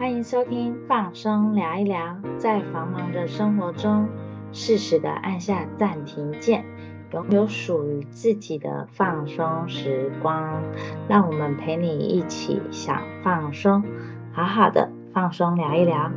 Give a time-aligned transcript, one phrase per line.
[0.00, 4.08] 欢迎收听放松聊一聊，在繁忙的生活中，
[4.50, 6.64] 适时的按下暂停键，
[7.12, 10.62] 拥有属于自己的放松时光。
[11.06, 13.84] 让我们陪你一起想放松，
[14.32, 16.10] 好好的放松聊一聊。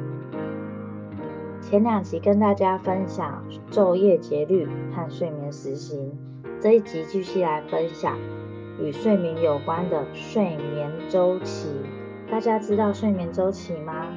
[1.60, 4.66] 前两集跟大家分享昼夜节律
[4.96, 6.18] 和睡眠时行，
[6.62, 8.18] 这一集继续来分享
[8.80, 11.68] 与睡眠有关的睡眠周期。
[12.30, 14.08] 大家知道睡眠周期吗？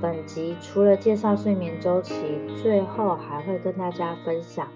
[0.00, 2.14] 本集除了介绍睡眠周期，
[2.62, 4.68] 最后还会跟大家分享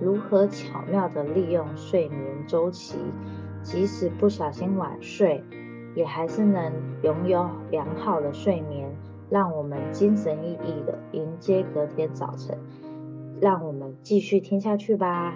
[0.00, 2.98] 如何巧妙的利用睡眠周期，
[3.62, 5.42] 即使不小心晚睡，
[5.94, 8.90] 也还是能拥有良好的睡眠，
[9.28, 12.58] 让我们精神奕奕的迎接隔天早晨。
[13.40, 15.34] 让我们继续听下去吧。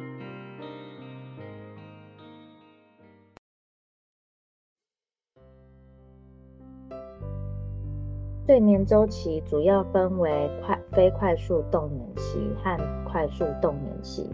[8.46, 12.78] 睡眠周期主要分为快非快速动眼期和
[13.10, 14.28] 快速动眼期，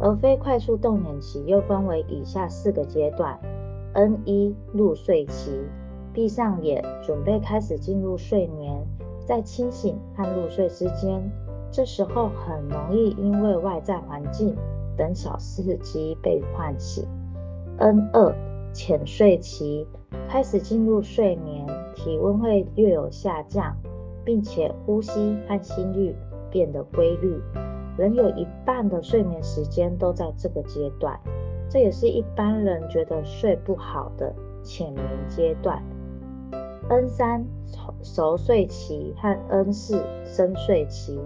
[0.00, 3.38] 而非快速动眼期又分为以下四个阶段
[3.92, 5.50] ：N 一入睡期，
[6.14, 8.86] 闭上眼准备开始进入睡眠，
[9.26, 11.22] 在清醒和入睡之间，
[11.70, 14.56] 这时候很容易因为外在环境
[14.96, 17.06] 等小刺激被唤醒。
[17.76, 18.34] N 二
[18.72, 19.86] 浅睡期，
[20.26, 21.66] 开始进入睡眠。
[22.02, 23.76] 体温会略有下降，
[24.24, 26.12] 并且呼吸和心率
[26.50, 27.40] 变得规律，
[27.96, 31.16] 人有一半的睡眠时间都在这个阶段，
[31.70, 35.80] 这也是一般人觉得睡不好的浅眠阶段。
[36.88, 37.46] N 三
[38.02, 41.20] 熟睡期和 N 四深睡期，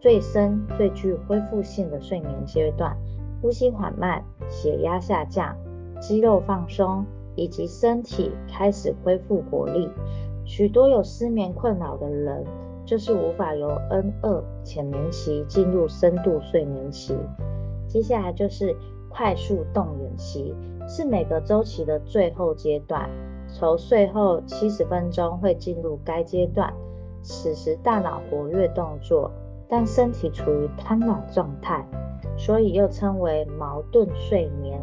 [0.00, 2.96] 最深最具恢复性的睡眠阶段，
[3.42, 5.54] 呼吸缓慢，血压下降，
[6.00, 7.04] 肌肉放松。
[7.34, 9.88] 以及身体开始恢复活力，
[10.44, 12.44] 许多有失眠困扰的人
[12.84, 17.16] 就是无法由 N 二浅眠期进入深度睡眠期。
[17.88, 18.74] 接下来就是
[19.08, 20.54] 快速动眼期，
[20.88, 23.08] 是每个周期的最后阶段，
[23.46, 26.72] 从睡后七十分钟会进入该阶段。
[27.22, 29.30] 此时大脑活跃动作，
[29.68, 31.86] 但身体处于瘫软状态，
[32.36, 34.80] 所以又称为矛盾睡眠。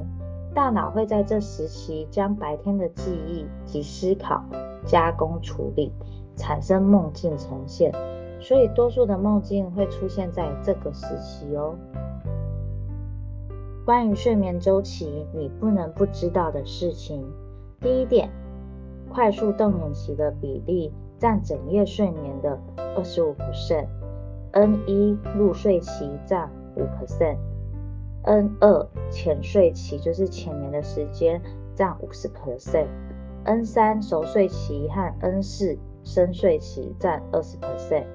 [0.53, 4.43] 大脑会在这时期将白天的记忆及思考
[4.85, 5.91] 加工处理，
[6.35, 7.93] 产生梦境呈现，
[8.41, 11.75] 所以多数的梦境会出现在这个时期哦。
[13.85, 17.25] 关于睡眠周期，你不能不知道的事情，
[17.79, 18.29] 第一点，
[19.09, 22.59] 快速动眼期的比例占整夜睡眠的
[22.95, 27.37] 二十五 percent，N 一入睡期占五 percent。
[28.29, 31.41] N 二浅睡期就是浅眠的时间
[31.73, 38.05] 占五十 percent，N 三熟睡期和 N 四深睡期占二十 percent。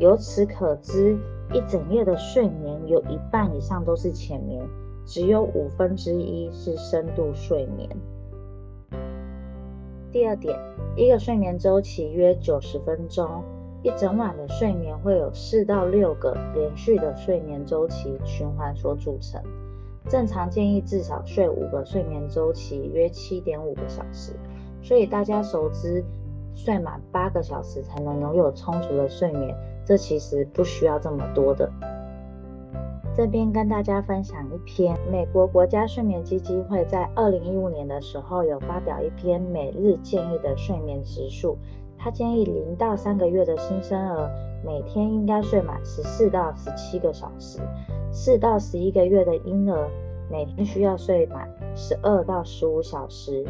[0.00, 1.16] 由此可知，
[1.54, 4.60] 一整夜的睡眠有一半以上都是浅眠，
[5.06, 7.88] 只有五分之一是深度睡眠。
[10.10, 10.58] 第二点，
[10.96, 13.44] 一个睡眠周期约九十分钟。
[13.82, 19.42] 一整晚的睡眠会有四到六个连续的睡眠周期循环所组成。
[20.08, 24.32] 正常建议至少睡五个睡眠周期，约七点五个小时。
[24.82, 26.04] 所以大家熟知
[26.54, 29.54] 睡满八个小时才能拥有充足的睡眠，
[29.86, 31.70] 这其实不需要这么多的。
[33.16, 41.56] 这边跟大家分享一篇，美国国家睡眠基金会在二零一五年的时候有发表一篇每日建议的睡眠时数。
[42.02, 44.30] 他建议零到三个月的新生儿
[44.64, 47.58] 每天应该睡满十四到十七个小时，
[48.10, 49.86] 四到十一个月的婴儿
[50.30, 51.46] 每天需要睡满
[51.76, 53.44] 十二到十五小时，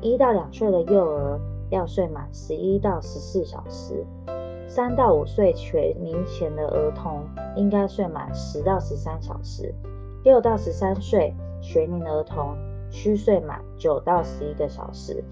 [0.00, 1.38] 一到两岁的幼儿
[1.70, 4.04] 要睡满十一到十四小时，
[4.66, 7.22] 三到五岁全龄前的儿童
[7.54, 9.72] 应该睡满十到十三小时，
[10.24, 12.56] 六到十三岁学龄儿童
[12.90, 15.22] 需睡满九到十一个小时。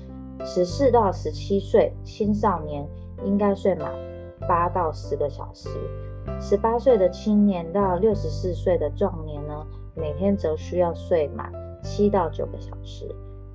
[0.42, 2.86] 十四到十七岁青少年
[3.25, 3.92] 应该睡满
[4.48, 5.69] 八到十个小时，
[6.40, 11.52] 十八岁的青年到六十四岁的壮年呢，每天则需要睡满
[11.82, 13.08] 七到九个小时。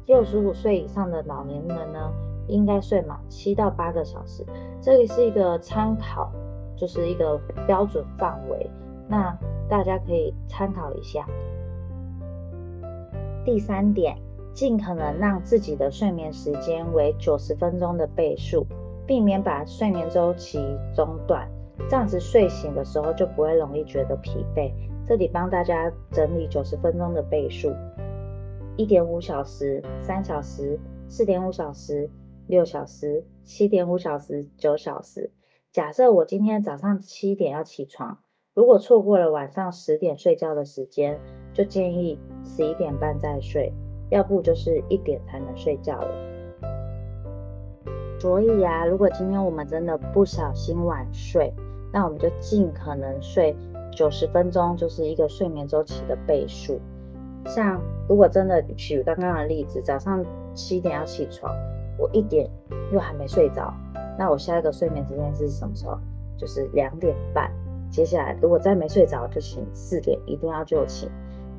[0.06, 2.12] 六十五岁以上的老年人呢，
[2.48, 4.44] 应该睡满七到八个小时。
[4.82, 6.32] 这里是一个参考，
[6.76, 8.70] 就是一个标准范围，
[9.08, 9.38] 那
[9.70, 11.28] 大家可以参考一下。
[13.46, 14.18] 第三点。
[14.60, 18.68] 尽可能让自己的睡眠时间为九十分钟的倍数，
[19.08, 20.60] 避免把睡眠周期
[20.94, 21.50] 中断，
[21.90, 24.70] 这样子睡醒的时候就不会容易觉得疲惫。
[25.08, 27.74] 这里帮大家整理九十分钟的倍数：
[28.76, 30.78] 一点五小时、三小时、
[31.08, 32.10] 四点五小时、
[32.46, 35.32] 六小时、七点五小时、九小时。
[35.72, 38.18] 假设我今天早上七点要起床，
[38.54, 41.18] 如果错过了晚上十点睡觉的时间，
[41.54, 43.72] 就建议十一点半再睡，
[44.10, 46.10] 要不就是一点才能睡觉了。
[48.20, 51.54] 所以啊，如果今天我们真的不小心晚睡，
[51.94, 53.56] 那我们就尽可能睡
[53.96, 56.80] 九十分钟，就是一个睡眠周期的倍数。
[57.46, 60.24] 像如果真的举刚刚的例子，早上
[60.54, 61.56] 七点要起床，
[61.98, 62.50] 我一点
[62.92, 63.74] 又还没睡着，
[64.18, 65.98] 那我下一个睡眠时间是什么时候？
[66.38, 67.50] 就是两点半。
[67.90, 71.10] 接下来如果再没睡着，就请四点一定要就寝。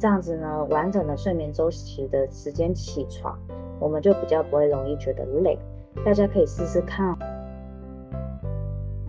[0.00, 3.38] 这样子呢，完整的睡眠周期的时间起床，
[3.79, 5.58] 我们就比较不会容易觉得累。
[6.06, 7.14] 大家可以试试看。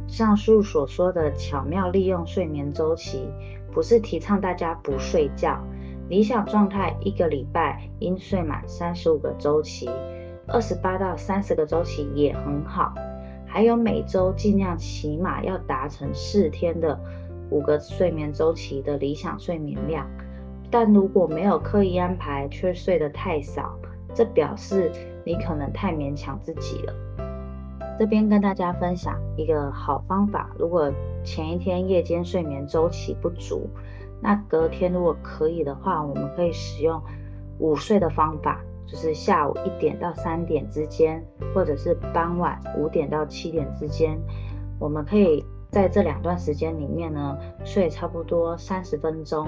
[0.05, 3.29] 上述所说的巧妙利用睡眠周期，
[3.71, 5.57] 不是提倡大家不睡觉。
[6.09, 9.89] 理想状态一个礼拜应睡满三十五个周期，
[10.45, 12.93] 二十八到三十个周期也很好。
[13.47, 16.99] 还有每周尽量起码要达成四天的
[17.49, 20.05] 五个睡眠周期的理想睡眠量。
[20.71, 23.77] 但如果没有刻意安排却睡得太少，
[24.15, 24.89] 这表示
[25.25, 26.93] 你可能太勉强自己了。
[27.99, 30.91] 这边跟大家分享一个好方法，如果
[31.23, 33.69] 前一天夜间睡眠周期不足，
[34.21, 36.99] 那隔天如果可以的话，我们可以使用
[37.59, 41.23] 午睡的方法，就是下午一点到三点之间，
[41.53, 44.17] 或者是傍晚五点到七点之间，
[44.79, 49.47] 我们可以在这两段时间里面呢睡差不多三十分钟。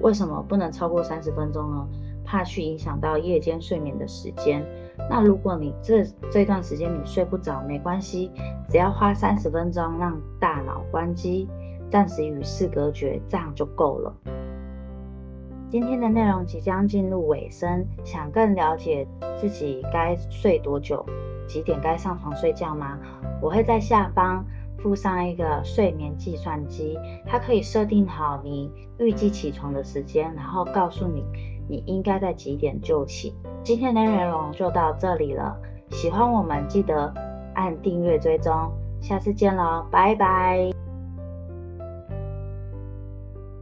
[0.00, 1.88] 为什么不能超过三十分钟呢？
[2.24, 4.62] 怕去影响到夜间睡眠的时间。
[5.08, 8.30] 那如果你这这段时间你睡不着，没关系，
[8.68, 11.48] 只要花三十分钟让大脑关机，
[11.90, 14.14] 暂时与世隔绝，这样就够了。
[15.70, 19.06] 今天的内容即将进入尾声，想更了解
[19.40, 21.04] 自己该睡多久，
[21.46, 22.98] 几点该上床睡觉吗？
[23.40, 24.44] 我会在下方
[24.82, 31.24] 附上一个睡眠计算机，它可以设定好你预计起床的时间，然后告诉你。
[31.70, 33.34] 你应该在几点就起？
[33.62, 35.54] 今天的内容就到这里了。
[35.90, 37.12] 喜欢我们记得
[37.54, 38.72] 按订阅追踪，
[39.02, 40.77] 下次见喽，拜拜。